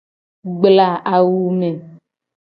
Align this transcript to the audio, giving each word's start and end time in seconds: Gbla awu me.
Gbla 0.59 0.87
awu 1.13 1.37
me. 1.57 1.69